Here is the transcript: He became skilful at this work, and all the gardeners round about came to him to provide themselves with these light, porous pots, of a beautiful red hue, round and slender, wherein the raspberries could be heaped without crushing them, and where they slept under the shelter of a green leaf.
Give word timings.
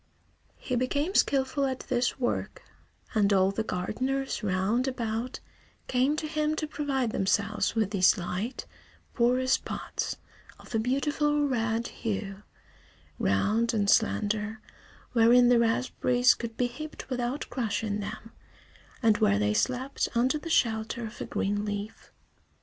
He 0.57 0.75
became 0.75 1.13
skilful 1.13 1.63
at 1.67 1.81
this 1.81 2.19
work, 2.19 2.63
and 3.13 3.31
all 3.31 3.51
the 3.51 3.61
gardeners 3.63 4.41
round 4.41 4.87
about 4.87 5.39
came 5.87 6.15
to 6.15 6.25
him 6.27 6.55
to 6.55 6.65
provide 6.65 7.11
themselves 7.11 7.75
with 7.75 7.91
these 7.91 8.17
light, 8.17 8.65
porous 9.13 9.59
pots, 9.59 10.17
of 10.59 10.73
a 10.73 10.79
beautiful 10.79 11.47
red 11.47 11.85
hue, 11.89 12.41
round 13.19 13.75
and 13.75 13.87
slender, 13.87 14.59
wherein 15.11 15.49
the 15.49 15.59
raspberries 15.59 16.33
could 16.33 16.57
be 16.57 16.65
heaped 16.65 17.07
without 17.11 17.45
crushing 17.51 17.99
them, 17.99 18.31
and 19.03 19.19
where 19.19 19.37
they 19.37 19.53
slept 19.53 20.09
under 20.15 20.39
the 20.39 20.49
shelter 20.49 21.05
of 21.05 21.21
a 21.21 21.25
green 21.25 21.63
leaf. 21.63 22.11